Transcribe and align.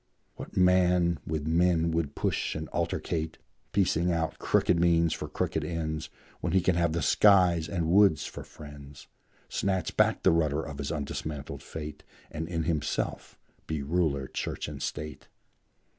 What 0.35 0.57
man 0.57 1.19
with 1.27 1.45
men 1.45 1.91
would 1.91 2.15
push 2.15 2.55
and 2.55 2.67
altercate, 2.71 3.37
Piecing 3.71 4.11
out 4.11 4.39
crooked 4.39 4.79
means 4.79 5.13
for 5.13 5.27
crooked 5.27 5.63
ends, 5.63 6.09
When 6.39 6.53
he 6.53 6.61
can 6.61 6.73
have 6.73 6.93
the 6.93 7.03
skies 7.03 7.69
and 7.69 7.87
woods 7.91 8.25
for 8.25 8.43
friends, 8.43 9.05
Snatch 9.47 9.95
back 9.95 10.23
the 10.23 10.31
rudder 10.31 10.63
of 10.63 10.79
his 10.79 10.91
undismantled 10.91 11.61
fate, 11.61 12.03
And 12.31 12.47
in 12.47 12.63
himself 12.63 13.37
be 13.67 13.83
ruler, 13.83 14.25
church, 14.27 14.67
and 14.67 14.81
state? 14.81 15.27